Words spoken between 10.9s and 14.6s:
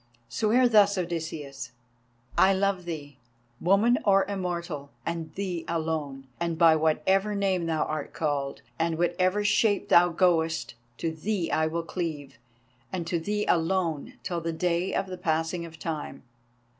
to thee I will cleave, and to thee alone, till the